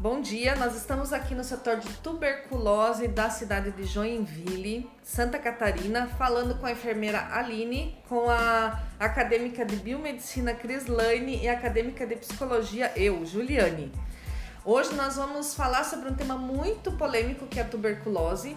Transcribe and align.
Bom 0.00 0.20
dia, 0.20 0.54
nós 0.54 0.76
estamos 0.76 1.12
aqui 1.12 1.34
no 1.34 1.42
setor 1.42 1.78
de 1.78 1.92
tuberculose 1.94 3.08
da 3.08 3.28
cidade 3.30 3.72
de 3.72 3.82
Joinville, 3.82 4.88
Santa 5.02 5.40
Catarina, 5.40 6.06
falando 6.06 6.54
com 6.54 6.66
a 6.66 6.70
enfermeira 6.70 7.26
Aline, 7.32 7.98
com 8.08 8.30
a 8.30 8.80
acadêmica 8.96 9.64
de 9.64 9.74
biomedicina 9.74 10.54
Crislaine 10.54 11.42
e 11.42 11.48
a 11.48 11.54
acadêmica 11.54 12.06
de 12.06 12.14
psicologia 12.14 12.92
eu, 12.94 13.26
Juliane. 13.26 13.90
Hoje 14.64 14.94
nós 14.94 15.16
vamos 15.16 15.52
falar 15.56 15.82
sobre 15.82 16.08
um 16.08 16.14
tema 16.14 16.36
muito 16.36 16.92
polêmico 16.92 17.48
que 17.48 17.58
é 17.58 17.62
a 17.62 17.66
tuberculose. 17.66 18.56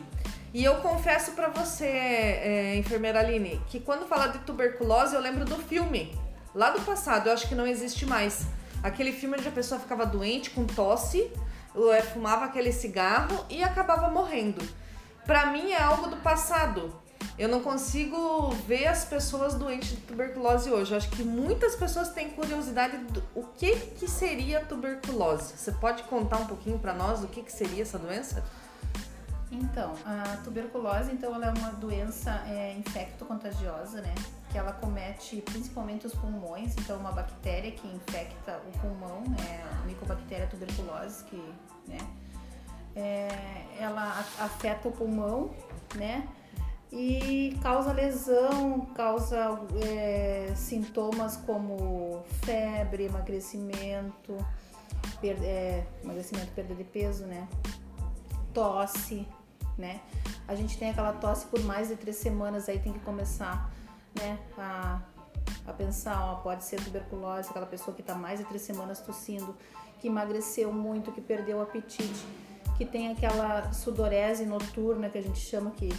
E 0.53 0.63
eu 0.63 0.75
confesso 0.75 1.31
para 1.31 1.49
você, 1.49 1.87
é, 1.87 2.75
enfermeira 2.75 3.19
Aline, 3.19 3.59
que 3.65 3.79
quando 3.79 4.07
fala 4.07 4.27
de 4.27 4.37
tuberculose 4.45 5.15
eu 5.15 5.21
lembro 5.21 5.43
do 5.43 5.57
filme, 5.57 6.15
lá 6.53 6.69
do 6.69 6.81
passado, 6.81 7.29
eu 7.29 7.33
acho 7.33 7.49
que 7.49 7.55
não 7.55 7.65
existe 7.65 8.05
mais 8.05 8.45
Aquele 8.83 9.11
filme 9.11 9.37
onde 9.37 9.47
a 9.47 9.51
pessoa 9.51 9.79
ficava 9.79 10.05
doente, 10.05 10.49
com 10.49 10.65
tosse, 10.65 11.31
é, 11.93 12.01
fumava 12.01 12.45
aquele 12.45 12.71
cigarro 12.71 13.45
e 13.49 13.63
acabava 13.63 14.09
morrendo. 14.09 14.61
Para 15.25 15.47
mim 15.47 15.71
é 15.71 15.81
algo 15.81 16.07
do 16.07 16.17
passado. 16.17 16.93
Eu 17.37 17.47
não 17.47 17.61
consigo 17.61 18.49
ver 18.67 18.87
as 18.87 19.05
pessoas 19.05 19.53
doentes 19.53 19.89
de 19.89 19.97
tuberculose 19.97 20.69
hoje. 20.69 20.91
Eu 20.91 20.97
acho 20.97 21.09
que 21.09 21.23
muitas 21.23 21.75
pessoas 21.75 22.09
têm 22.09 22.29
curiosidade 22.29 22.97
do 22.97 23.23
o 23.33 23.43
que, 23.43 23.75
que 23.75 24.07
seria 24.07 24.59
tuberculose. 24.61 25.57
Você 25.57 25.71
pode 25.71 26.03
contar 26.03 26.37
um 26.37 26.47
pouquinho 26.47 26.79
para 26.79 26.93
nós 26.93 27.23
o 27.23 27.27
que, 27.27 27.41
que 27.41 27.51
seria 27.51 27.83
essa 27.83 27.97
doença? 27.97 28.43
Então, 29.51 29.93
a 30.05 30.37
tuberculose, 30.45 31.11
então, 31.11 31.35
ela 31.35 31.47
é 31.47 31.49
uma 31.49 31.71
doença 31.71 32.41
é, 32.47 32.73
infecto-contagiosa, 32.77 34.01
né? 34.01 34.15
Que 34.49 34.57
ela 34.57 34.71
comete 34.71 35.41
principalmente 35.41 36.07
os 36.07 36.15
pulmões, 36.15 36.73
então 36.77 36.97
uma 36.97 37.11
bactéria 37.11 37.71
que 37.71 37.85
infecta 37.85 38.61
o 38.67 38.79
pulmão, 38.79 39.21
né? 39.27 39.63
A 39.73 39.85
Mycobacteria 39.85 40.47
tuberculose, 40.47 41.25
que, 41.25 41.53
né? 41.85 41.97
É, 42.95 43.27
ela 43.77 44.19
afeta 44.39 44.87
o 44.87 44.91
pulmão, 44.91 45.51
né? 45.95 46.25
E 46.89 47.57
causa 47.61 47.91
lesão, 47.91 48.81
causa 48.95 49.59
é, 49.81 50.53
sintomas 50.55 51.35
como 51.37 52.23
febre, 52.45 53.05
emagrecimento, 53.05 54.37
per, 55.19 55.37
é, 55.43 55.85
emagrecimento, 56.03 56.51
perda 56.53 56.73
de 56.73 56.83
peso, 56.85 57.25
né? 57.25 57.47
Tosse, 58.53 59.25
né? 59.77 60.01
A 60.47 60.55
gente 60.55 60.77
tem 60.77 60.89
aquela 60.89 61.13
tosse 61.13 61.45
por 61.45 61.61
mais 61.63 61.87
de 61.87 61.95
três 61.95 62.17
semanas, 62.17 62.67
aí 62.69 62.79
tem 62.79 62.93
que 62.93 62.99
começar, 62.99 63.71
né, 64.15 64.37
a, 64.57 65.01
a 65.65 65.73
pensar, 65.73 66.23
ó, 66.25 66.35
pode 66.35 66.63
ser 66.63 66.83
tuberculose, 66.83 67.49
aquela 67.49 67.65
pessoa 67.65 67.95
que 67.95 68.01
está 68.01 68.15
mais 68.15 68.39
de 68.39 68.45
três 68.45 68.61
semanas 68.61 68.99
tossindo, 68.99 69.55
que 69.99 70.07
emagreceu 70.07 70.71
muito, 70.73 71.11
que 71.11 71.21
perdeu 71.21 71.59
o 71.59 71.61
apetite, 71.61 72.25
que 72.77 72.85
tem 72.85 73.11
aquela 73.11 73.71
sudorese 73.71 74.45
noturna 74.45 75.09
que 75.09 75.17
a 75.17 75.21
gente 75.21 75.39
chama 75.39 75.71
que 75.71 75.89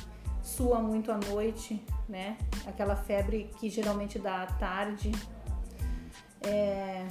sua 0.42 0.80
muito 0.80 1.12
à 1.12 1.16
noite, 1.16 1.80
né? 2.08 2.36
Aquela 2.66 2.96
febre 2.96 3.50
que 3.58 3.70
geralmente 3.70 4.18
dá 4.18 4.42
à 4.42 4.46
tarde. 4.46 5.12
É, 6.40 7.06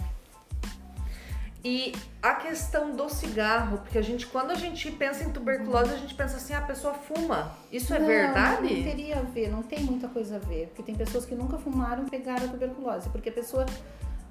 e 1.64 1.94
a 2.22 2.34
questão 2.34 2.96
do 2.96 3.08
cigarro, 3.08 3.78
porque 3.80 3.98
a 3.98 4.02
gente, 4.02 4.26
quando 4.26 4.50
a 4.50 4.56
gente 4.56 4.92
pensa 4.92 5.24
em 5.24 5.32
tuberculose, 5.32 5.94
a 5.94 5.98
gente 5.98 6.16
pensa 6.16 6.38
assim, 6.38 6.54
ah, 6.54 6.58
a 6.58 6.62
pessoa 6.62 6.94
fuma. 6.94 7.52
Isso 7.72 7.94
é 7.94 8.00
não, 8.00 8.08
verdade? 8.08 8.74
Não 8.74 8.84
teria 8.84 9.20
a 9.20 9.22
ver, 9.22 9.50
não 9.50 9.62
tem 9.62 9.82
muita 9.82 10.08
coisa 10.08 10.38
a 10.38 10.40
ver. 10.40 10.68
Porque 10.68 10.82
tem 10.82 10.96
pessoas 10.96 11.24
que 11.24 11.36
nunca 11.36 11.60
fumaram 11.60 12.08
e 12.08 12.10
pegaram 12.10 12.46
a 12.46 12.48
tuberculose. 12.48 13.10
Porque 13.10 13.30
a 13.30 13.32
pessoa 13.32 13.68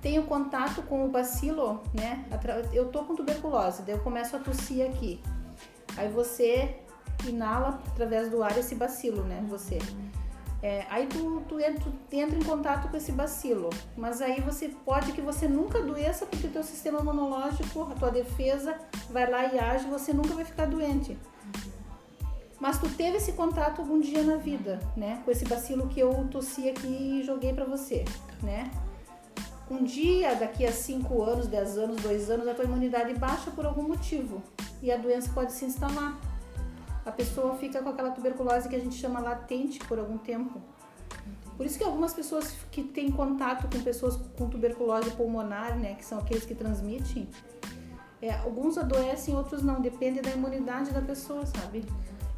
tem 0.02 0.18
o 0.18 0.24
contato 0.24 0.82
com 0.82 1.04
o 1.04 1.08
bacilo, 1.08 1.82
né? 1.94 2.24
Eu 2.72 2.88
tô 2.88 3.04
com 3.04 3.14
tuberculose, 3.14 3.82
daí 3.82 3.94
eu 3.94 4.00
começo 4.00 4.34
a 4.34 4.40
tossir 4.40 4.84
aqui. 4.84 5.20
Aí 5.96 6.08
você 6.08 6.76
inala 7.28 7.80
através 7.88 8.28
do 8.28 8.42
ar 8.42 8.56
esse 8.58 8.74
bacilo, 8.74 9.22
né? 9.22 9.44
Você. 9.48 9.78
É, 10.62 10.84
aí 10.90 11.06
tu, 11.06 11.42
tu, 11.48 11.58
entra, 11.58 11.90
tu, 12.10 12.16
entra, 12.16 12.38
em 12.38 12.42
contato 12.42 12.90
com 12.90 12.96
esse 12.96 13.12
bacilo, 13.12 13.70
mas 13.96 14.20
aí 14.20 14.40
você 14.42 14.68
pode 14.68 15.12
que 15.12 15.20
você 15.20 15.48
nunca 15.48 15.78
adoeça 15.78 16.26
porque 16.26 16.46
o 16.46 16.50
teu 16.50 16.62
sistema 16.62 17.00
imunológico, 17.00 17.82
a 17.90 17.94
tua 17.94 18.10
defesa 18.10 18.76
vai 19.08 19.30
lá 19.30 19.46
e 19.46 19.58
age, 19.58 19.86
você 19.86 20.12
nunca 20.12 20.34
vai 20.34 20.44
ficar 20.44 20.66
doente. 20.66 21.16
Mas 22.60 22.78
tu 22.78 22.90
teve 22.90 23.16
esse 23.16 23.32
contato 23.32 23.80
algum 23.80 23.98
dia 24.00 24.22
na 24.22 24.36
vida, 24.36 24.78
né? 24.94 25.22
Com 25.24 25.30
esse 25.30 25.46
bacilo 25.46 25.88
que 25.88 25.98
eu 25.98 26.28
tossi 26.30 26.68
aqui 26.68 27.20
e 27.20 27.22
joguei 27.24 27.54
para 27.54 27.64
você, 27.64 28.04
né? 28.42 28.70
Um 29.70 29.82
dia, 29.82 30.34
daqui 30.34 30.66
a 30.66 30.72
5 30.72 31.22
anos, 31.22 31.46
10 31.46 31.78
anos, 31.78 32.02
2 32.02 32.28
anos, 32.28 32.46
a 32.46 32.52
tua 32.52 32.66
imunidade 32.66 33.14
baixa 33.14 33.50
por 33.50 33.64
algum 33.64 33.84
motivo 33.84 34.42
e 34.82 34.92
a 34.92 34.96
doença 34.98 35.30
pode 35.32 35.52
se 35.52 35.64
instalar 35.64 36.20
a 37.04 37.12
pessoa 37.12 37.56
fica 37.56 37.82
com 37.82 37.88
aquela 37.88 38.10
tuberculose 38.10 38.68
que 38.68 38.76
a 38.76 38.78
gente 38.78 38.96
chama 38.96 39.20
latente 39.20 39.78
por 39.80 39.98
algum 39.98 40.18
tempo. 40.18 40.60
Por 41.56 41.66
isso 41.66 41.76
que 41.76 41.84
algumas 41.84 42.14
pessoas 42.14 42.54
que 42.70 42.82
têm 42.82 43.10
contato 43.10 43.68
com 43.70 43.82
pessoas 43.82 44.16
com 44.36 44.48
tuberculose 44.48 45.10
pulmonar, 45.10 45.78
né, 45.78 45.94
que 45.94 46.04
são 46.04 46.18
aqueles 46.18 46.44
que 46.46 46.54
transmitem, 46.54 47.28
é, 48.22 48.32
alguns 48.32 48.76
adoecem, 48.78 49.34
outros 49.34 49.62
não, 49.62 49.80
depende 49.80 50.20
da 50.20 50.30
imunidade 50.30 50.90
da 50.90 51.00
pessoa, 51.00 51.44
sabe? 51.46 51.84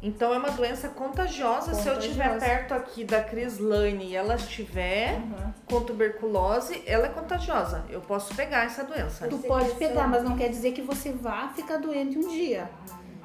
Então 0.01 0.33
é 0.33 0.37
uma 0.37 0.51
doença 0.51 0.89
contagiosa. 0.89 1.71
contagiosa. 1.71 1.81
Se 1.81 1.87
eu 1.87 1.97
estiver 1.97 2.37
perto 2.37 2.73
aqui 2.73 3.05
da 3.05 3.23
Crislane 3.23 4.07
e 4.07 4.15
ela 4.15 4.35
estiver 4.35 5.15
uhum. 5.15 5.53
com 5.65 5.81
tuberculose, 5.81 6.83
ela 6.85 7.05
é 7.05 7.09
contagiosa. 7.09 7.85
Eu 7.89 8.01
posso 8.01 8.35
pegar 8.35 8.65
essa 8.65 8.83
doença. 8.83 9.27
Tu 9.29 9.37
pode 9.39 9.71
pegar, 9.75 10.07
mas 10.09 10.21
não 10.21 10.35
quer 10.35 10.49
dizer 10.49 10.73
que 10.73 10.81
você 10.81 11.13
vá 11.13 11.47
ficar 11.55 11.77
doente 11.77 12.17
um 12.17 12.27
dia. 12.27 12.69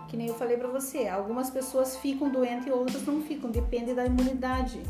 Que 0.08 0.16
nem 0.16 0.28
eu 0.28 0.34
falei 0.34 0.56
para 0.56 0.68
você, 0.68 1.06
algumas 1.06 1.50
pessoas 1.50 1.96
ficam 1.96 2.30
doentes 2.30 2.66
e 2.66 2.70
outras 2.70 3.04
não 3.06 3.20
ficam, 3.22 3.50
depende 3.50 3.94
da 3.94 4.06
imunidade. 4.06 4.82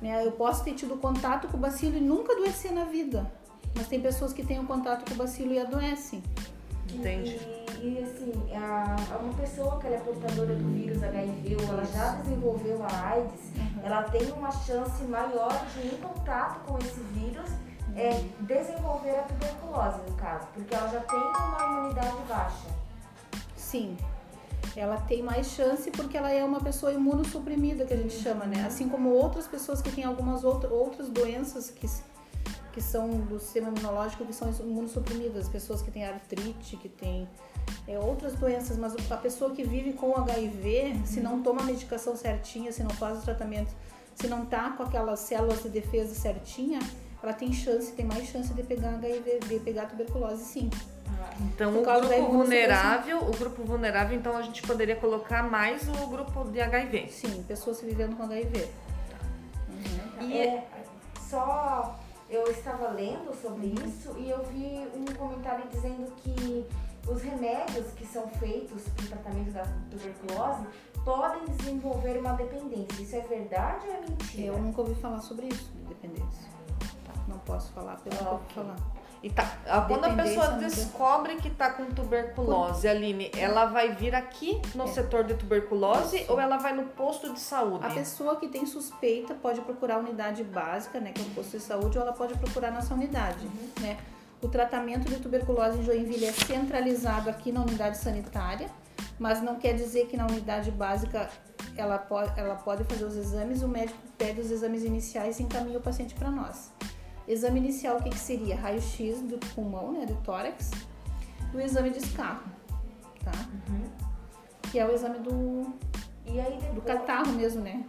Né? 0.00 0.24
Eu 0.24 0.32
posso 0.32 0.62
ter 0.62 0.74
tido 0.74 0.96
contato 0.96 1.48
com 1.48 1.56
o 1.56 1.60
bacilo 1.60 1.96
e 1.96 2.00
nunca 2.00 2.32
adoecer 2.32 2.72
na 2.72 2.84
vida, 2.84 3.30
mas 3.74 3.88
tem 3.88 4.00
pessoas 4.00 4.32
que 4.32 4.44
têm 4.44 4.60
um 4.60 4.66
contato 4.66 5.08
com 5.08 5.14
o 5.14 5.16
bacilo 5.16 5.52
e 5.52 5.58
adoecem. 5.58 6.22
Entende? 6.92 7.30
E, 7.30 7.64
e 7.82 8.02
assim, 8.02 8.32
a, 8.54 8.96
uma 9.18 9.34
pessoa 9.34 9.78
que 9.80 9.86
é 9.86 9.98
portadora 9.98 10.54
do 10.54 10.68
vírus 10.72 11.02
HIV 11.02 11.56
ou 11.56 11.68
ela 11.68 11.84
já 11.86 12.16
desenvolveu 12.16 12.82
a 12.82 13.08
AIDS, 13.08 13.50
uhum. 13.56 13.80
ela 13.82 14.02
tem 14.04 14.30
uma 14.32 14.50
chance 14.50 15.02
maior 15.04 15.66
de, 15.72 15.88
em 15.88 15.98
contato 15.98 16.60
com 16.66 16.78
esse 16.78 17.00
vírus, 17.14 17.50
é, 17.96 18.22
desenvolver 18.40 19.16
a 19.16 19.22
tuberculose, 19.22 19.98
no 20.08 20.16
caso, 20.16 20.46
porque 20.52 20.74
ela 20.74 20.88
já 20.88 21.00
tem 21.00 21.18
uma 21.18 21.78
imunidade 21.78 22.16
baixa. 22.28 22.68
Sim, 23.56 23.96
ela 24.76 24.96
tem 24.96 25.22
mais 25.22 25.48
chance 25.48 25.90
porque 25.90 26.16
ela 26.16 26.30
é 26.30 26.44
uma 26.44 26.60
pessoa 26.60 26.92
imunossuprimida, 26.92 27.84
que 27.84 27.94
a 27.94 27.96
gente 27.96 28.14
chama, 28.14 28.44
né? 28.44 28.64
Assim 28.66 28.88
como 28.88 29.10
outras 29.10 29.46
pessoas 29.46 29.80
que 29.80 29.90
têm 29.90 30.04
algumas 30.04 30.44
outra, 30.44 30.68
outras 30.70 31.08
doenças 31.08 31.70
que, 31.70 31.86
que 32.72 32.80
são 32.80 33.10
do 33.10 33.38
sistema 33.38 33.68
imunológico 33.68 34.24
que 34.24 34.32
são 34.32 34.50
imunossuprimidas, 34.60 35.48
pessoas 35.48 35.82
que 35.82 35.90
têm 35.90 36.04
artrite, 36.04 36.76
que 36.76 36.88
têm 36.88 37.28
é, 37.86 37.98
outras 37.98 38.34
doenças, 38.34 38.76
mas 38.76 38.94
a 39.10 39.16
pessoa 39.16 39.52
que 39.52 39.62
vive 39.62 39.92
com 39.92 40.16
HIV, 40.16 41.02
se 41.04 41.20
não 41.20 41.42
toma 41.42 41.62
a 41.62 41.64
medicação 41.64 42.16
certinha, 42.16 42.72
se 42.72 42.82
não 42.82 42.90
faz 42.90 43.18
o 43.18 43.22
tratamento, 43.22 43.74
se 44.14 44.28
não 44.28 44.46
tá 44.46 44.70
com 44.70 44.82
aquelas 44.82 45.20
células 45.20 45.62
de 45.62 45.68
defesa 45.68 46.14
certinha, 46.14 46.78
ela 47.24 47.32
tem 47.32 47.50
chance, 47.52 47.90
tem 47.92 48.04
mais 48.04 48.26
chance 48.28 48.52
de 48.52 48.62
pegar 48.62 48.90
HIV, 48.90 49.40
de 49.48 49.58
pegar 49.60 49.86
tuberculose 49.86 50.44
sim. 50.44 50.70
Então 51.40 51.70
o 51.70 51.82
grupo 51.82 52.32
vulnerável, 52.32 53.18
o 53.18 53.30
grupo 53.30 53.64
vulnerável, 53.64 54.16
então 54.16 54.36
a 54.36 54.42
gente 54.42 54.60
poderia 54.62 54.94
colocar 54.94 55.42
mais 55.42 55.88
o 55.88 56.06
grupo 56.06 56.44
de 56.44 56.60
HIV. 56.60 57.08
Sim, 57.08 57.42
pessoas 57.48 57.80
vivendo 57.80 58.14
com 58.14 58.24
HIV. 58.24 58.68
Uhum. 60.20 60.28
E 60.28 60.38
é, 60.38 60.68
só 61.18 61.98
eu 62.28 62.46
estava 62.50 62.88
lendo 62.88 63.34
sobre 63.40 63.68
uhum. 63.68 63.86
isso 63.86 64.14
e 64.18 64.28
eu 64.28 64.44
vi 64.44 64.86
um 64.94 65.06
comentário 65.16 65.64
dizendo 65.70 66.12
que 66.16 66.66
os 67.08 67.22
remédios 67.22 67.86
que 67.96 68.06
são 68.06 68.28
feitos 68.28 68.82
para 68.88 69.04
o 69.04 69.08
tratamento 69.08 69.50
da 69.50 69.64
tuberculose 69.90 70.66
podem 71.02 71.44
desenvolver 71.56 72.18
uma 72.18 72.34
dependência. 72.34 73.02
Isso 73.02 73.16
é 73.16 73.20
verdade 73.20 73.86
ou 73.86 73.94
é 73.94 74.00
mentira? 74.00 74.46
Eu 74.48 74.58
nunca 74.58 74.82
ouvi 74.82 74.94
falar 74.96 75.20
sobre 75.20 75.46
isso, 75.46 75.72
de 75.72 75.84
dependência. 75.84 76.54
Não 77.34 77.40
posso 77.40 77.72
falar 77.72 77.96
pelo 77.96 78.16
que 78.16 78.24
eu 78.24 78.32
ouvi 78.32 78.54
falar. 78.54 78.76
E 79.24 79.30
tá, 79.30 79.56
quando 79.88 80.04
a 80.04 80.12
pessoa 80.12 80.48
descobre 80.48 81.36
que 81.36 81.48
tá 81.48 81.70
com 81.70 81.86
tuberculose, 81.86 82.86
Aline, 82.86 83.30
ela 83.34 83.64
vai 83.64 83.94
vir 83.94 84.14
aqui 84.14 84.60
no 84.74 84.84
é. 84.84 84.86
setor 84.88 85.24
de 85.24 85.32
tuberculose 85.32 86.18
Isso. 86.18 86.30
ou 86.30 86.38
ela 86.38 86.58
vai 86.58 86.74
no 86.74 86.84
posto 86.88 87.32
de 87.32 87.40
saúde? 87.40 87.86
A 87.86 87.88
pessoa 87.88 88.36
que 88.36 88.48
tem 88.48 88.66
suspeita 88.66 89.34
pode 89.34 89.62
procurar 89.62 89.94
a 89.94 89.98
unidade 90.00 90.44
básica, 90.44 91.00
né, 91.00 91.10
que 91.10 91.22
é 91.22 91.24
o 91.24 91.30
posto 91.30 91.56
de 91.56 91.62
saúde, 91.62 91.96
ou 91.96 92.04
ela 92.04 92.12
pode 92.12 92.36
procurar 92.36 92.70
nossa 92.70 92.92
unidade, 92.92 93.46
uhum. 93.46 93.70
né? 93.80 93.96
O 94.42 94.48
tratamento 94.48 95.08
de 95.08 95.16
tuberculose 95.18 95.78
em 95.78 95.82
Joinville 95.82 96.26
é 96.26 96.32
centralizado 96.32 97.30
aqui 97.30 97.50
na 97.50 97.62
unidade 97.62 97.96
sanitária, 97.96 98.68
mas 99.18 99.40
não 99.40 99.56
quer 99.56 99.72
dizer 99.72 100.06
que 100.06 100.18
na 100.18 100.26
unidade 100.26 100.70
básica 100.70 101.30
ela 101.78 101.96
pode, 101.96 102.38
ela 102.38 102.56
pode 102.56 102.84
fazer 102.84 103.06
os 103.06 103.16
exames, 103.16 103.62
o 103.62 103.68
médico 103.68 103.98
pede 104.18 104.42
os 104.42 104.50
exames 104.50 104.84
iniciais 104.84 105.40
e 105.40 105.44
encaminha 105.44 105.78
o 105.78 105.80
paciente 105.80 106.14
para 106.14 106.30
nós. 106.30 106.73
Exame 107.26 107.60
inicial, 107.60 107.96
o 107.96 108.02
que, 108.02 108.10
que 108.10 108.18
seria? 108.18 108.56
Raio-X 108.56 109.22
do 109.22 109.38
pulmão, 109.54 109.92
né, 109.92 110.06
do 110.06 110.14
tórax, 110.22 110.70
e 111.52 111.56
o 111.56 111.60
exame 111.60 111.90
de 111.90 111.98
escarro. 111.98 112.44
tá? 113.24 113.32
Uhum. 113.68 113.84
Que 114.70 114.78
é 114.78 114.86
o 114.86 114.92
exame 114.92 115.18
do, 115.20 115.72
e 116.26 116.40
aí 116.40 116.52
depois... 116.52 116.74
do 116.74 116.80
catarro 116.82 117.32
mesmo, 117.32 117.62
né? 117.62 117.84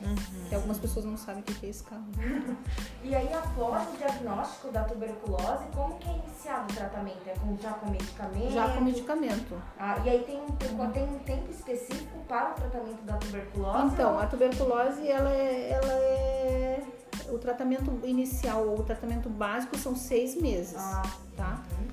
Uhum. 0.00 0.48
Que 0.48 0.54
algumas 0.54 0.78
pessoas 0.78 1.06
não 1.06 1.16
sabem 1.16 1.40
o 1.40 1.44
que 1.44 1.66
é 1.66 1.68
esse 1.70 1.82
carro. 1.82 2.04
e 3.02 3.14
aí, 3.14 3.32
após 3.32 3.88
o 3.88 3.96
diagnóstico 3.96 4.70
da 4.70 4.84
tuberculose, 4.84 5.64
como 5.74 5.98
que 5.98 6.08
é 6.08 6.12
iniciado 6.12 6.70
o 6.70 6.76
tratamento? 6.76 7.26
É 7.26 7.34
com, 7.34 7.56
já 7.56 7.72
com 7.72 7.90
medicamento? 7.90 8.52
Já 8.52 8.68
com 8.68 8.80
medicamento. 8.82 9.62
Ah, 9.78 9.96
e 10.04 10.10
aí 10.10 10.24
tem 10.24 10.36
um, 10.36 10.42
uhum. 10.42 10.92
tem 10.92 11.04
um 11.04 11.18
tempo 11.20 11.50
específico 11.50 12.18
para 12.28 12.50
o 12.50 12.54
tratamento 12.54 13.02
da 13.04 13.16
tuberculose? 13.16 13.94
Então, 13.94 14.12
ou... 14.12 14.18
a 14.18 14.26
tuberculose, 14.26 15.08
ela 15.08 15.32
é, 15.32 15.70
ela 15.70 15.92
é... 15.92 16.82
O 17.30 17.38
tratamento 17.38 18.00
inicial 18.04 18.66
ou 18.66 18.80
o 18.80 18.82
tratamento 18.82 19.28
básico 19.28 19.76
são 19.78 19.94
seis 19.94 20.34
meses, 20.34 20.76
ah. 20.76 21.02
tá? 21.36 21.62
Uhum. 21.72 21.86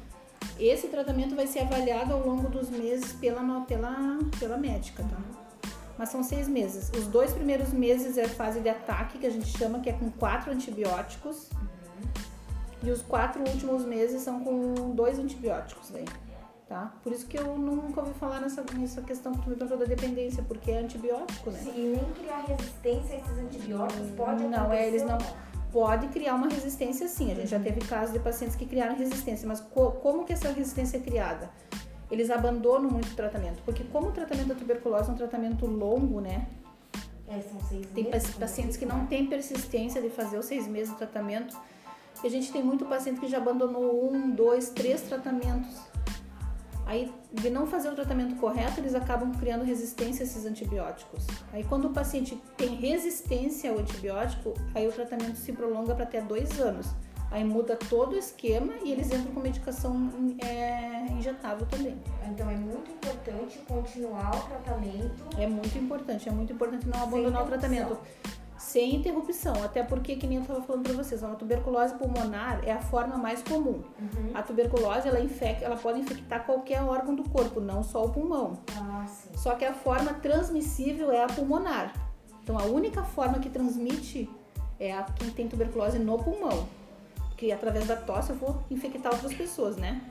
Esse 0.59 0.87
tratamento 0.87 1.35
vai 1.35 1.47
ser 1.47 1.61
avaliado 1.61 2.13
ao 2.13 2.25
longo 2.25 2.47
dos 2.49 2.69
meses 2.69 3.11
pela, 3.13 3.61
pela, 3.61 4.19
pela 4.39 4.57
médica, 4.57 5.03
tá? 5.03 5.17
mas 5.97 6.09
são 6.09 6.23
seis 6.23 6.47
meses. 6.47 6.91
Os 6.97 7.07
dois 7.07 7.31
primeiros 7.33 7.71
meses 7.71 8.17
é 8.17 8.25
a 8.25 8.29
fase 8.29 8.59
de 8.59 8.69
ataque, 8.69 9.17
que 9.17 9.25
a 9.25 9.29
gente 9.29 9.47
chama, 9.57 9.79
que 9.79 9.89
é 9.89 9.93
com 9.93 10.09
quatro 10.11 10.51
antibióticos. 10.51 11.49
Uhum. 11.51 11.69
E 12.83 12.91
os 12.91 13.01
quatro 13.01 13.41
últimos 13.41 13.85
meses 13.85 14.21
são 14.21 14.43
com 14.43 14.91
dois 14.91 15.19
antibióticos 15.19 15.89
daí. 15.91 16.05
Tá? 16.73 16.91
Por 17.03 17.11
isso 17.11 17.27
que 17.27 17.37
eu 17.37 17.55
nunca 17.55 18.01
ouvi 18.01 18.13
falar 18.15 18.39
nessa, 18.39 18.63
nessa 18.73 18.99
questão 19.03 19.31
que 19.31 19.43
tu 19.43 19.49
me 19.49 19.55
perguntou 19.55 19.77
da 19.77 19.85
dependência, 19.85 20.43
porque 20.47 20.71
é 20.71 20.79
antibiótico, 20.79 21.51
né? 21.51 21.59
Sim, 21.59 21.71
e 21.75 21.81
nem 21.95 22.13
criar 22.13 22.39
resistência 22.47 23.15
a 23.15 23.19
esses 23.19 23.37
antibióticos 23.37 24.09
pode 24.17 24.43
Não, 24.45 24.73
é, 24.73 24.87
eles 24.87 25.03
não 25.03 25.19
pode 25.71 26.07
criar 26.07 26.33
uma 26.33 26.47
resistência 26.47 27.07
sim. 27.07 27.31
A 27.31 27.35
gente 27.35 27.49
já 27.49 27.59
teve 27.59 27.79
casos 27.81 28.11
de 28.11 28.19
pacientes 28.19 28.55
que 28.55 28.65
criaram 28.65 28.95
resistência, 28.95 29.47
mas 29.47 29.59
co 29.59 29.91
como 29.91 30.25
que 30.25 30.33
essa 30.33 30.47
resistência 30.49 30.97
é 30.97 30.99
criada? 30.99 31.51
eles 32.13 32.29
abandonam 32.29 32.89
muito 32.89 33.11
o 33.11 33.15
tratamento. 33.15 33.61
Porque 33.63 33.83
como 33.85 34.09
o 34.09 34.11
tratamento 34.11 34.47
da 34.47 34.55
tuberculose 34.55 35.09
é 35.09 35.13
um 35.13 35.15
tratamento 35.15 35.65
longo, 35.65 36.21
né? 36.21 36.47
É, 37.27 37.41
são 37.41 37.59
seis 37.61 37.87
tem 37.93 38.03
meses. 38.03 38.29
Tem 38.29 38.39
pacientes 38.39 38.77
que 38.77 38.85
não 38.85 39.07
têm 39.07 39.25
persistência 39.25 39.99
de 39.99 40.09
fazer 40.09 40.37
os 40.37 40.45
seis 40.45 40.67
meses 40.67 40.91
de 40.91 40.97
tratamento. 40.97 41.57
E 42.23 42.27
a 42.27 42.29
gente 42.29 42.51
tem 42.51 42.63
muito 42.63 42.85
paciente 42.85 43.19
que 43.19 43.27
já 43.27 43.37
abandonou 43.37 44.13
um, 44.13 44.29
dois, 44.29 44.69
três 44.69 45.01
tratamentos. 45.01 45.92
Aí, 46.85 47.13
de 47.31 47.49
não 47.49 47.65
fazer 47.65 47.89
o 47.89 47.95
tratamento 47.95 48.35
correto, 48.35 48.79
eles 48.79 48.93
acabam 48.93 49.31
criando 49.33 49.63
resistência 49.63 50.23
a 50.23 50.25
esses 50.25 50.45
antibióticos. 50.45 51.25
Aí, 51.51 51.63
quando 51.63 51.85
o 51.85 51.89
paciente 51.91 52.41
tem 52.57 52.75
resistência 52.75 53.71
ao 53.71 53.79
antibiótico, 53.79 54.53
aí 54.75 54.87
o 54.87 54.91
tratamento 54.91 55.37
se 55.37 55.51
prolonga 55.53 55.95
para 55.95 56.03
até 56.03 56.21
dois 56.21 56.59
anos. 56.59 56.87
Aí 57.33 57.43
muda 57.43 57.75
todo 57.75 58.13
o 58.13 58.15
esquema 58.15 58.73
e 58.83 58.91
eles 58.91 59.11
entram 59.11 59.33
com 59.33 59.39
medicação 59.39 60.07
é, 60.37 61.11
injetável 61.13 61.65
também. 61.65 61.97
Então 62.29 62.47
é 62.47 62.55
muito 62.55 62.91
importante 62.91 63.57
continuar 63.67 64.35
o 64.35 64.41
tratamento. 64.49 65.39
É 65.39 65.47
muito 65.47 65.75
importante, 65.75 66.29
é 66.29 66.31
muito 66.31 66.53
importante 66.53 66.87
não 66.87 67.01
abandonar 67.01 67.41
o 67.43 67.47
tratamento 67.47 67.97
sem 68.63 68.95
interrupção, 68.95 69.53
até 69.63 69.83
porque, 69.83 70.15
que 70.15 70.25
nem 70.25 70.37
eu 70.37 70.41
estava 70.41 70.61
falando 70.61 70.83
para 70.83 70.93
vocês, 70.93 71.23
a 71.23 71.27
tuberculose 71.35 71.95
pulmonar 71.95 72.61
é 72.65 72.71
a 72.71 72.79
forma 72.79 73.17
mais 73.17 73.43
comum. 73.43 73.83
Uhum. 73.99 74.31
A 74.33 74.41
tuberculose, 74.41 75.07
ela, 75.07 75.19
infecta, 75.19 75.65
ela 75.65 75.75
pode 75.75 75.99
infectar 75.99 76.45
qualquer 76.45 76.81
órgão 76.81 77.13
do 77.13 77.27
corpo, 77.29 77.59
não 77.59 77.83
só 77.83 78.05
o 78.05 78.09
pulmão. 78.09 78.59
Ah, 78.77 79.05
só 79.35 79.55
que 79.55 79.65
a 79.65 79.73
forma 79.73 80.13
transmissível 80.15 81.11
é 81.11 81.23
a 81.23 81.27
pulmonar. 81.27 81.93
Então, 82.41 82.57
a 82.57 82.63
única 82.63 83.03
forma 83.03 83.39
que 83.39 83.49
transmite 83.49 84.29
é 84.79 84.93
a 84.93 85.03
quem 85.03 85.29
tem 85.29 85.47
tuberculose 85.47 85.99
no 85.99 86.17
pulmão 86.17 86.67
que 87.43 87.51
através 87.51 87.87
da 87.87 87.97
tosse 87.97 88.29
eu 88.29 88.37
vou 88.37 88.63
infectar 88.71 89.11
outras 89.11 89.33
pessoas, 89.33 89.75
né? 89.75 90.01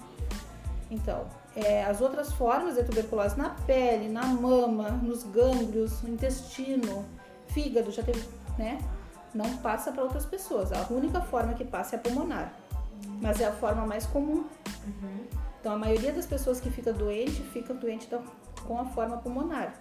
Então, 0.91 1.25
é, 1.57 1.83
as 1.85 2.03
outras 2.03 2.31
formas 2.33 2.75
de 2.75 2.85
tuberculose 2.85 3.39
na 3.39 3.51
pele, 3.51 4.09
na 4.09 4.27
mama, 4.27 4.91
nos 4.91 5.25
gânglios, 5.25 6.03
no 6.03 6.11
intestino, 6.11 7.07
fígado, 7.53 7.91
já 7.91 8.03
teve, 8.03 8.27
né? 8.59 8.79
Não 9.35 9.57
passa 9.59 9.93
para 9.93 10.03
outras 10.03 10.27
pessoas. 10.27 10.73
A 10.73 10.87
única 10.91 11.21
forma 11.21 11.55
que 11.55 11.65
passa 11.65 11.97
é 11.97 11.99
a 11.99 12.03
pulmonar, 12.03 12.53
mas 13.21 13.41
é 13.41 13.47
a 13.47 13.53
forma 13.53 13.87
mais 13.87 14.07
comum. 14.07 14.45
Uhum. 14.87 15.27
Então, 15.61 15.75
a 15.75 15.79
maioria 15.79 16.13
das 16.13 16.27
pessoas 16.27 16.61
que 16.61 16.71
fica 16.71 16.93
doente, 16.93 17.41
fica 17.53 17.73
doente 17.73 18.09
com 18.67 18.79
a 18.79 18.85
forma 18.85 19.17
pulmonar. 19.19 19.75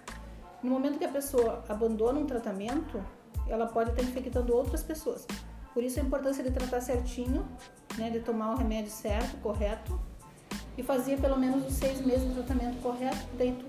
No 0.62 0.70
momento 0.70 0.98
que 0.98 1.04
a 1.04 1.08
pessoa 1.08 1.64
abandona 1.68 2.20
um 2.20 2.26
tratamento, 2.26 3.02
ela 3.48 3.66
pode 3.66 3.90
estar 3.90 4.02
infectando 4.02 4.54
outras 4.54 4.82
pessoas. 4.82 5.26
Por 5.74 5.82
isso 5.82 5.98
a 5.98 6.02
importância 6.02 6.44
de 6.44 6.50
tratar 6.50 6.80
certinho, 6.80 7.44
né, 7.98 8.10
de 8.10 8.20
tomar 8.20 8.52
o 8.52 8.56
remédio 8.56 8.90
certo, 8.90 9.36
correto, 9.42 9.98
e 10.76 10.82
fazer 10.82 11.20
pelo 11.20 11.38
menos 11.38 11.66
os 11.66 11.74
seis 11.74 12.00
meses 12.04 12.28
de 12.28 12.34
tratamento 12.34 12.80
correto, 12.80 13.26
daí 13.36 13.52
tu, 13.52 13.64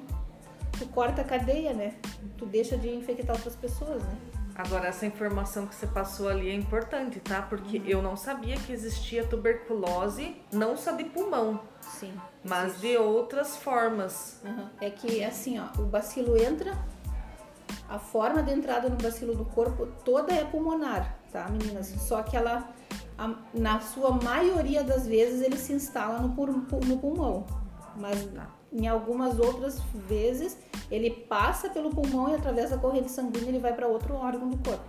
tu 0.78 0.88
corta 0.88 1.22
a 1.22 1.24
cadeia, 1.24 1.74
né? 1.74 1.96
Tu 2.38 2.46
deixa 2.46 2.78
de 2.78 2.90
infectar 2.90 3.36
outras 3.36 3.56
pessoas, 3.56 4.04
né? 4.04 4.18
Agora, 4.56 4.88
essa 4.88 5.06
informação 5.06 5.66
que 5.66 5.74
você 5.74 5.88
passou 5.88 6.30
ali 6.30 6.50
é 6.50 6.54
importante, 6.54 7.20
tá? 7.20 7.42
Porque 7.42 7.80
uhum. 7.80 7.86
eu 7.86 8.02
não 8.02 8.16
sabia 8.16 8.56
que 8.56 8.72
existia 8.72 9.26
tuberculose, 9.26 10.36
não 10.52 10.78
só 10.78 10.92
de 10.92 11.06
pulmão. 11.06 11.62
Sim. 11.82 12.14
Mas 12.44 12.66
existe. 12.66 12.88
de 12.88 12.98
outras 12.98 13.58
formas. 13.58 14.40
Uhum. 14.44 14.68
É 14.80 14.92
que, 14.92 15.24
assim, 15.24 15.60
ó, 15.60 15.82
o 15.82 15.86
bacilo 15.86 16.38
entra, 16.38 16.78
a 17.90 17.98
forma 17.98 18.44
de 18.44 18.52
entrada 18.52 18.90
no 18.90 18.96
bacilo 18.96 19.36
do 19.36 19.46
corpo 19.46 19.88
toda 20.04 20.32
é 20.34 20.44
pulmonar 20.44 21.24
tá, 21.34 21.50
meninas? 21.50 21.88
Só 21.88 22.22
que 22.22 22.38
ela, 22.38 22.70
a, 23.18 23.36
na 23.54 23.82
sua 23.82 24.12
maioria 24.12 24.84
das 24.84 25.08
vezes, 25.08 25.42
ele 25.42 25.58
se 25.58 25.74
instala 25.74 26.20
no, 26.20 26.28
no 26.30 26.98
pulmão. 27.00 27.46
Mas 27.98 28.32
em 28.74 28.88
algumas 28.88 29.40
outras 29.40 29.80
vezes, 30.08 30.58
ele 30.90 31.12
passa 31.12 31.70
pelo 31.70 31.90
pulmão 31.90 32.30
e 32.30 32.36
através 32.36 32.72
da 32.72 32.78
corrente 32.78 33.12
sanguínea 33.12 33.50
ele 33.50 33.60
vai 33.60 33.74
para 33.74 33.88
outro 33.88 34.16
órgão 34.16 34.50
do 34.50 34.58
corpo. 34.58 34.84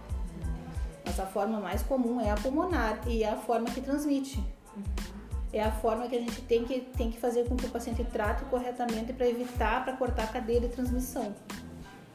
Mas 1.05 1.21
a 1.21 1.27
forma 1.27 1.61
mais 1.61 1.83
comum 1.83 2.21
é 2.21 2.31
a 2.31 2.35
pulmonar 2.35 3.01
e 3.07 3.23
é 3.23 3.29
a 3.29 3.37
forma 3.37 3.67
que 3.67 3.81
transmite. 3.81 4.43
É 5.53 5.63
a 5.63 5.71
forma 5.71 6.09
que 6.09 6.17
a 6.17 6.19
gente 6.19 6.41
tem 6.43 6.65
que, 6.65 6.81
tem 6.81 7.11
que 7.11 7.21
fazer 7.21 7.49
com 7.49 7.55
que 7.57 7.67
o 7.67 7.71
paciente 7.71 8.03
trate 8.05 8.45
corretamente 8.47 9.13
para 9.13 9.29
evitar, 9.29 9.85
para 9.85 9.93
cortar 9.97 10.25
a 10.25 10.27
cadeia 10.29 10.61
de 10.61 10.69
transmissão 10.69 11.33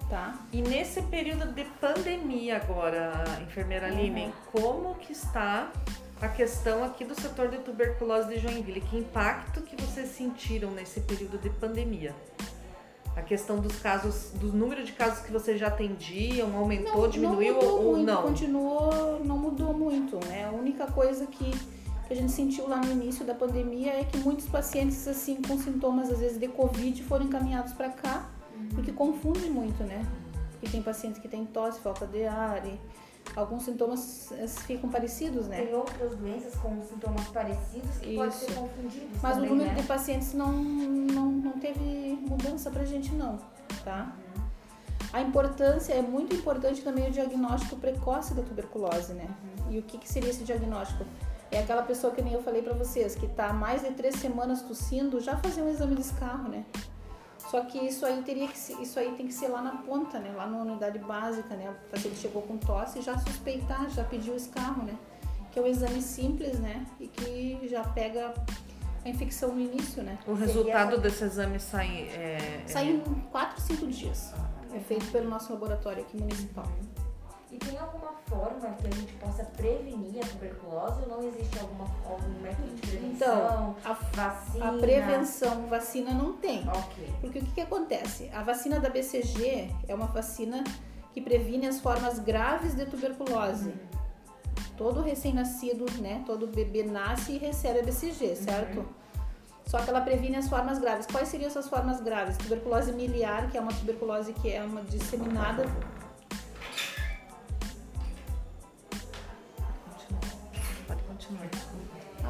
tá? 0.10 0.33
E 0.51 0.62
nesse 0.62 1.01
período 1.04 1.54
de 1.54 1.63
pandemia 1.80 2.57
agora, 2.57 3.24
enfermeira 3.42 3.88
uhum. 3.94 4.31
Como 4.51 4.95
que 4.95 5.13
está 5.13 5.72
a 6.21 6.27
questão 6.27 6.83
aqui 6.83 7.05
do 7.05 7.19
setor 7.19 7.47
de 7.47 7.59
tuberculose 7.59 8.27
de 8.29 8.39
Joinville? 8.39 8.81
Que 8.81 8.97
impacto 8.97 9.61
que 9.61 9.75
vocês 9.81 10.09
sentiram 10.09 10.71
nesse 10.71 11.01
período 11.01 11.38
de 11.38 11.49
pandemia? 11.49 12.13
A 13.15 13.21
questão 13.21 13.59
dos 13.59 13.77
casos, 13.79 14.31
do 14.31 14.53
número 14.53 14.83
de 14.83 14.91
casos 14.93 15.19
que 15.19 15.31
vocês 15.31 15.59
já 15.59 15.67
atendiam, 15.67 16.55
aumentou, 16.55 17.03
não, 17.03 17.09
diminuiu 17.09 17.53
não 17.53 17.67
ou 17.67 17.83
muito, 17.83 18.05
não? 18.05 18.21
Continuou, 18.23 19.21
não 19.23 19.38
mudou 19.38 19.73
muito, 19.73 20.17
né? 20.27 20.45
A 20.45 20.51
única 20.51 20.88
coisa 20.88 21.25
que, 21.25 21.51
que 22.07 22.13
a 22.13 22.15
gente 22.15 22.31
sentiu 22.31 22.67
lá 22.67 22.77
no 22.77 22.91
início 22.91 23.25
da 23.25 23.33
pandemia 23.33 23.93
é 23.93 24.03
que 24.03 24.17
muitos 24.17 24.47
pacientes 24.47 25.07
assim 25.07 25.41
com 25.41 25.57
sintomas 25.57 26.09
às 26.09 26.19
vezes 26.19 26.38
de 26.38 26.47
covid 26.47 27.03
foram 27.03 27.25
encaminhados 27.25 27.73
para 27.73 27.89
cá 27.89 28.29
porque 28.73 28.91
confunde 28.91 29.49
muito, 29.49 29.83
né? 29.83 30.05
Porque 30.51 30.69
tem 30.69 30.81
pacientes 30.81 31.21
que 31.21 31.27
têm 31.27 31.45
tosse, 31.45 31.79
falta 31.79 32.05
de 32.05 32.25
ar 32.25 32.65
e 32.65 32.79
alguns 33.36 33.63
sintomas 33.63 34.33
ficam 34.65 34.89
parecidos, 34.89 35.48
né? 35.48 35.63
Tem 35.63 35.74
outras 35.74 36.15
doenças 36.15 36.55
com 36.55 36.81
sintomas 36.83 37.27
parecidos 37.27 37.98
que 37.98 38.15
podem 38.15 38.31
ser 38.31 38.53
confundidos 38.53 39.21
Mas 39.21 39.36
também, 39.36 39.50
o 39.50 39.55
número 39.55 39.71
né? 39.71 39.81
de 39.81 39.88
pacientes 39.88 40.33
não, 40.33 40.51
não, 40.51 41.31
não 41.31 41.51
teve 41.53 42.19
mudança 42.27 42.69
pra 42.69 42.83
gente 42.83 43.13
não, 43.13 43.39
tá? 43.83 44.15
Uhum. 44.17 44.43
A 45.12 45.21
importância, 45.21 45.93
é 45.93 46.01
muito 46.01 46.36
importante 46.36 46.81
também 46.81 47.07
o 47.07 47.12
diagnóstico 47.12 47.75
precoce 47.77 48.33
da 48.33 48.43
tuberculose, 48.43 49.13
né? 49.13 49.27
Uhum. 49.59 49.71
E 49.71 49.79
o 49.79 49.83
que, 49.83 49.98
que 49.98 50.07
seria 50.07 50.29
esse 50.29 50.43
diagnóstico? 50.43 51.03
É 51.51 51.59
aquela 51.59 51.81
pessoa 51.81 52.13
que 52.13 52.21
nem 52.21 52.33
eu 52.33 52.43
falei 52.43 52.62
para 52.62 52.74
vocês, 52.74 53.15
que 53.15 53.27
tá 53.27 53.51
mais 53.51 53.81
de 53.81 53.89
três 53.91 54.15
semanas 54.15 54.62
tossindo, 54.62 55.19
já 55.19 55.36
fazer 55.38 55.63
um 55.63 55.69
exame 55.69 55.95
de 55.95 56.01
escarro, 56.01 56.48
né? 56.48 56.63
Só 57.50 57.62
que 57.62 57.79
isso 57.79 58.06
aí 58.06 58.22
teria 58.22 58.48
que 58.48 58.58
ser, 58.58 58.79
isso 58.79 59.00
aí 59.00 59.12
tem 59.15 59.25
que 59.25 59.34
ser 59.34 59.48
lá 59.48 59.62
na 59.62 59.77
ponta, 59.77 60.20
né? 60.20 60.32
Lá 60.36 60.46
na 60.46 60.58
unidade 60.58 61.00
básica, 61.00 61.56
né? 61.56 61.70
O 61.70 61.89
paciente 61.89 62.18
chegou 62.18 62.44
com 62.44 62.58
tosse 62.58 63.01
já 63.01 63.18
suspeitar, 63.18 63.89
já 63.89 64.03
pediu 64.03 64.34
o 64.34 64.38
escarro, 64.38 64.84
né? 64.84 64.96
Que 65.51 65.58
é 65.58 65.62
um 65.62 65.65
exame 65.65 66.00
simples, 66.00 66.60
né? 66.60 66.86
E 67.00 67.08
que 67.08 67.68
já 67.68 67.84
pega 67.84 68.34
a 69.03 69.10
infecção 69.10 69.56
no 69.56 69.62
início, 69.62 70.03
né? 70.03 70.20
O 70.27 70.34
resultado 70.34 70.89
Seria... 70.89 71.01
desse 71.01 71.24
exame 71.24 71.60
sai... 71.60 72.10
É, 72.10 72.63
sai 72.68 72.89
em 72.89 73.00
4, 73.32 73.62
5 73.62 73.88
dias. 73.88 74.32
É 74.72 74.79
feito 74.79 75.12
pelo 75.12 75.27
nosso 75.27 75.51
laboratório 75.51 76.03
aqui 76.03 76.18
municipal. 76.18 76.68
E 77.51 77.58
tem 77.58 77.79
alguma 77.79 78.13
forma 78.27 78.74
que 78.74 78.88
a 78.88 78.91
gente 78.91 79.13
possa 79.13 79.44
prevenir 79.44 80.24
a 80.24 80.27
tuberculose 80.27 81.01
ou 81.01 81.08
não 81.08 81.24
existe 81.24 81.60
alguma, 81.60 81.86
algum 82.06 82.29
método 82.41 82.75
de 82.75 82.82
prevenção? 82.82 83.06
Então, 83.12 83.75
a 83.84 83.94
vacina? 83.94 84.70
A 84.70 84.74
prevenção, 84.74 85.65
vacina 85.68 86.13
não 86.13 86.34
tem. 86.34 86.68
Ok. 86.70 87.13
Porque 87.22 87.39
o 87.39 87.41
que, 87.44 87.51
que 87.51 87.62
acontece? 87.62 88.29
A 88.34 88.44
vacina 88.44 88.79
da 88.79 88.89
BCG 88.89 89.75
é 89.88 89.96
uma 89.96 90.06
vacina 90.06 90.63
que 91.12 91.22
previne 91.22 91.65
as 91.65 91.79
formas 91.79 92.20
graves 92.20 92.75
de 92.75 92.86
tuberculose. 92.86 93.70
Uhum. 93.70 94.00
Todo 94.77 95.01
recém-nascido, 95.01 95.86
né? 96.00 96.24
Todo 96.27 96.46
bebê 96.46 96.84
nasce 96.84 97.34
e 97.34 97.38
recebe 97.39 97.79
a 97.79 97.84
BCG, 97.84 98.36
certo? 98.36 98.79
Uhum. 98.79 99.00
Só 99.65 99.79
que 99.79 99.89
ela 99.89 100.01
previne 100.01 100.36
as 100.36 100.48
formas 100.48 100.79
graves. 100.79 101.08
Quais 101.08 101.27
seriam 101.27 101.48
essas 101.48 101.68
formas 101.68 102.00
graves? 102.00 102.38
Tuberculose 102.38 102.94
miliar, 102.94 103.50
que 103.50 103.58
é 103.58 103.62
uma 103.62 103.74
tuberculose 103.74 104.34
que 104.34 104.51
é 104.51 104.63
uma 104.63 104.82
disseminada. 104.84 105.63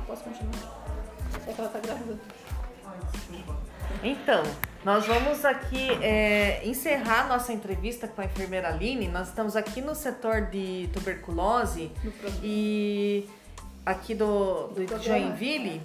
Posso 0.09 0.23
continuar? 0.23 0.85
É 1.47 1.53
que 1.53 1.61
ela 1.61 1.69
tá 1.69 1.79
gravando. 1.79 2.19
Então, 4.03 4.43
nós 4.83 5.05
vamos 5.05 5.45
aqui 5.45 5.89
é, 6.03 6.67
encerrar 6.67 7.27
nossa 7.27 7.53
entrevista 7.53 8.07
com 8.07 8.21
a 8.21 8.25
enfermeira 8.25 8.69
Aline. 8.69 9.07
Nós 9.07 9.27
estamos 9.27 9.55
aqui 9.55 9.81
no 9.81 9.93
setor 9.93 10.47
de 10.47 10.89
tuberculose 10.91 11.91
e 12.41 13.29
aqui 13.85 14.15
do, 14.15 14.67
do 14.69 15.03
Joinville. 15.03 15.81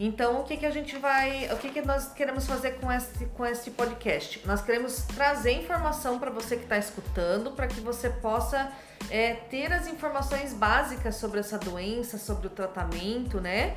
Então, 0.00 0.40
o 0.40 0.44
que, 0.44 0.56
que 0.56 0.66
a 0.66 0.70
gente 0.70 0.96
vai. 0.96 1.52
O 1.52 1.56
que, 1.56 1.70
que 1.70 1.82
nós 1.82 2.12
queremos 2.12 2.46
fazer 2.46 2.72
com 2.78 2.90
esse, 2.90 3.26
com 3.26 3.44
esse 3.44 3.70
podcast? 3.72 4.40
Nós 4.46 4.62
queremos 4.62 5.02
trazer 5.02 5.52
informação 5.52 6.18
para 6.18 6.30
você 6.30 6.56
que 6.56 6.62
está 6.62 6.78
escutando, 6.78 7.50
para 7.50 7.66
que 7.66 7.80
você 7.80 8.08
possa 8.08 8.70
é, 9.10 9.34
ter 9.34 9.72
as 9.72 9.88
informações 9.88 10.54
básicas 10.54 11.16
sobre 11.16 11.40
essa 11.40 11.58
doença, 11.58 12.16
sobre 12.16 12.46
o 12.46 12.50
tratamento, 12.50 13.40
né? 13.40 13.76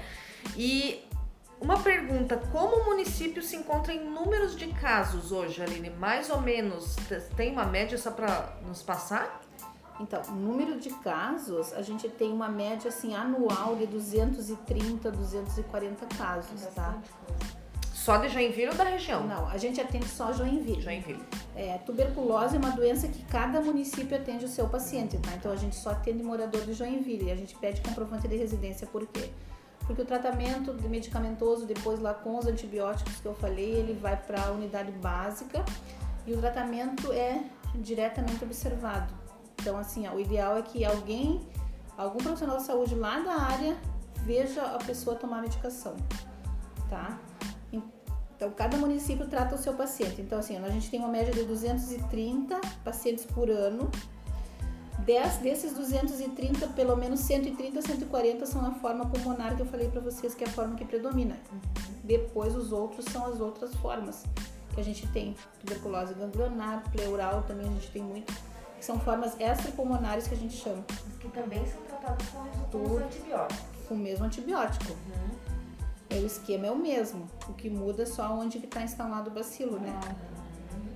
E 0.56 1.08
uma 1.60 1.80
pergunta: 1.80 2.38
como 2.51 2.78
o 2.78 2.86
município 2.86 3.42
se 3.42 3.56
encontra 3.56 3.92
em 3.92 4.04
números 4.04 4.56
de 4.56 4.68
casos 4.68 5.32
hoje, 5.32 5.62
Aline? 5.62 5.90
Mais 5.90 6.30
ou 6.30 6.40
menos, 6.40 6.96
tem 7.36 7.51
uma 7.51 7.66
média 7.66 7.98
só 7.98 8.12
para 8.12 8.58
nos 8.66 8.84
passar? 8.84 9.42
Então, 10.01 10.22
número 10.34 10.79
de 10.79 10.89
casos, 10.89 11.74
a 11.74 11.81
gente 11.81 12.10
tem 12.10 12.31
uma 12.31 12.50
média 12.50 12.89
assim 12.89 13.15
anual 13.15 13.75
de 13.75 13.86
230, 13.86 15.12
240 15.12 16.05
casos, 16.17 16.65
tá? 16.74 17.00
Só 17.93 18.17
de 18.17 18.29
Joinville 18.29 18.70
ou 18.70 18.75
da 18.75 18.84
região? 18.84 19.27
Não, 19.27 19.48
a 19.48 19.58
gente 19.60 19.79
atende 19.79 20.08
só 20.08 20.34
Joinville. 20.34 20.81
Joinville. 20.81 21.24
É, 21.55 21.77
tuberculose 21.86 22.55
é 22.55 22.58
uma 22.58 22.72
doença 22.72 23.08
que 23.08 23.24
cada 23.25 23.62
município 23.62 24.17
atende 24.17 24.43
o 24.43 24.48
seu 24.48 24.67
paciente, 24.67 25.20
tá? 25.20 25.31
Então 25.36 25.51
a 25.51 25.55
gente 25.55 25.75
só 25.75 25.91
atende 25.91 26.24
morador 26.24 26.62
de 26.62 26.74
Joinville 26.74 27.25
e 27.25 27.31
a 27.31 27.36
gente 27.36 27.55
pede 27.58 27.79
comprovante 27.81 28.27
de 28.27 28.36
residência, 28.36 28.88
por 28.88 29.05
quê? 29.05 29.29
Porque 29.86 30.01
o 30.01 30.05
tratamento 30.05 30.74
medicamentoso, 30.89 31.67
depois 31.67 32.00
lá 32.00 32.13
com 32.13 32.39
os 32.39 32.48
antibióticos 32.48 33.20
que 33.20 33.25
eu 33.27 33.36
falei, 33.36 33.72
ele 33.72 33.93
vai 33.93 34.17
para 34.17 34.46
a 34.46 34.51
unidade 34.51 34.91
básica 34.93 35.63
e 36.25 36.34
o 36.34 36.38
tratamento 36.39 37.12
é 37.12 37.43
diretamente 37.75 38.43
observado. 38.43 39.21
Então, 39.62 39.77
assim, 39.77 40.08
o 40.08 40.20
ideal 40.20 40.58
é 40.58 40.62
que 40.63 40.84
alguém, 40.84 41.39
algum 41.96 42.18
profissional 42.18 42.58
de 42.58 42.63
saúde 42.63 42.96
lá 42.96 43.20
da 43.20 43.34
área, 43.34 43.77
veja 44.25 44.63
a 44.63 44.80
pessoa 44.80 45.15
tomar 45.15 45.38
a 45.38 45.41
medicação, 45.41 45.96
tá? 46.89 47.20
Então, 48.41 48.51
cada 48.53 48.75
município 48.75 49.27
trata 49.27 49.53
o 49.53 49.58
seu 49.60 49.75
paciente. 49.75 50.20
Então, 50.20 50.39
assim, 50.39 50.58
a 50.58 50.70
gente 50.70 50.89
tem 50.89 51.00
uma 51.00 51.10
média 51.10 51.32
de 51.32 51.44
230 51.44 52.60
pacientes 52.84 53.24
por 53.24 53.51
ano. 53.51 53.88
10 55.06 55.38
desses 55.38 55.74
230, 55.74 56.68
pelo 56.70 56.96
menos 56.96 57.20
130, 57.20 57.80
140 57.80 58.46
são 58.48 58.65
a 58.65 58.72
forma 58.72 59.06
pulmonar 59.06 59.56
que 59.56 59.62
eu 59.62 59.65
falei 59.68 59.89
para 59.89 60.01
vocês, 60.01 60.34
que 60.34 60.44
é 60.44 60.48
a 60.48 60.50
forma 60.50 60.75
que 60.75 60.84
predomina. 60.84 61.38
Depois, 62.03 62.56
os 62.56 62.72
outros 62.72 63.06
são 63.06 63.27
as 63.27 63.39
outras 63.39 63.75
formas 63.75 64.24
que 64.74 64.82
a 64.82 64.84
gente 64.84 65.06
tem. 65.10 65.36
Tuberculose 65.60 66.15
ganglionar, 66.15 66.82
pleural 66.91 67.44
também 67.44 67.68
a 67.68 67.74
gente 67.74 67.91
tem 67.91 68.01
muito 68.01 68.34
que 68.81 68.85
são 68.85 69.00
formas 69.00 69.39
extrapulmonares 69.39 70.27
que 70.27 70.33
a 70.33 70.38
gente 70.38 70.57
chama. 70.57 70.83
Que 71.19 71.29
também 71.29 71.63
são 71.67 71.79
tratadas 71.83 72.27
com 72.71 72.83
os 72.83 73.01
antibióticos. 73.03 73.65
Com 73.88 73.93
o 73.93 73.97
mesmo 73.97 74.25
antibiótico. 74.25 74.91
Uhum. 74.91 75.29
É, 76.09 76.15
o 76.15 76.25
esquema 76.25 76.65
é 76.65 76.71
o 76.71 76.75
mesmo. 76.75 77.29
O 77.47 77.53
que 77.53 77.69
muda 77.69 78.01
é 78.01 78.05
só 78.07 78.33
onde 78.33 78.57
está 78.57 78.81
instalado 78.81 79.29
o 79.29 79.33
bacilo, 79.33 79.79
né? 79.79 79.91
Uhum. 80.73 80.89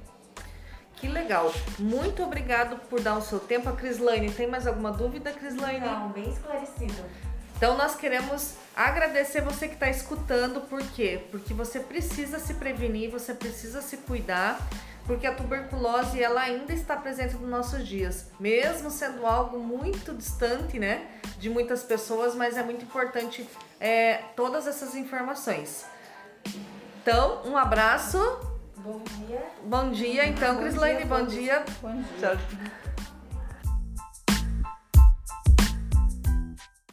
Que 0.96 1.08
legal. 1.08 1.54
Muito 1.78 2.24
obrigado 2.24 2.76
por 2.90 3.02
dar 3.02 3.20
o 3.20 3.22
seu 3.22 3.40
tempo. 3.40 3.70
A 3.70 3.74
Crislaine, 3.74 4.32
tem 4.32 4.48
mais 4.48 4.66
alguma 4.66 4.92
dúvida, 4.92 5.32
Crislaine? 5.32 5.86
Não, 5.86 6.10
bem 6.10 6.28
esclarecido. 6.28 7.06
Então 7.56 7.78
nós 7.78 7.96
queremos 7.96 8.56
agradecer 8.76 9.42
você 9.42 9.68
que 9.68 9.76
está 9.76 9.92
escutando, 9.92 10.60
por 10.62 10.82
quê? 10.82 11.24
Porque 11.30 11.54
você 11.54 11.80
precisa 11.80 12.40
se 12.40 12.56
prevenir, 12.56 13.12
você 13.12 13.36
precisa 13.36 13.80
se 13.84 13.98
cuidar 13.98 14.60
porque 15.06 15.28
a 15.28 15.34
tuberculose 15.34 16.22
ela 16.22 16.42
ainda 16.42 16.74
está 16.74 16.96
presente 16.96 17.36
nos 17.36 17.50
nossos 17.50 17.88
dias, 17.88 18.28
mesmo 18.40 18.90
sendo 18.90 19.26
algo 19.26 19.60
muito 19.60 20.14
distante, 20.14 20.80
né, 20.80 21.08
de 21.38 21.50
muitas 21.50 21.84
pessoas, 21.84 22.36
mas 22.36 22.58
é 22.58 22.64
muito 22.64 22.84
importante 22.84 23.48
é, 23.80 24.16
todas 24.36 24.68
essas 24.68 24.96
informações. 24.96 25.86
Então, 27.02 27.44
um 27.46 27.56
abraço. 27.56 28.18
Bom 28.78 29.02
dia. 29.04 29.44
Bom 29.64 29.92
dia, 29.92 30.28
então, 30.28 30.58
Crislaine, 30.58 31.06
bom 31.06 31.26
dia. 31.26 31.64
Bom 31.82 31.94
dia. 31.94 32.36
Tchau. 32.36 32.95